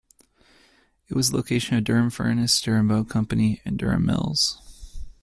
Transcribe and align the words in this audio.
It 1.09 1.13
was 1.13 1.29
the 1.29 1.35
location 1.37 1.77
of 1.77 1.83
Durham 1.83 2.09
Furnace, 2.09 2.59
Durham 2.59 2.87
Boat 2.87 3.07
Company 3.07 3.61
and 3.63 3.77
Durham 3.77 4.03
Mills. 4.07 4.57